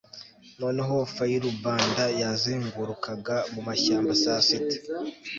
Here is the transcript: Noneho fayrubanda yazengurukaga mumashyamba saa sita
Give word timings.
Noneho 0.61 0.95
fayrubanda 1.15 2.03
yazengurukaga 2.21 3.35
mumashyamba 3.53 4.11
saa 4.23 4.41
sita 4.47 4.77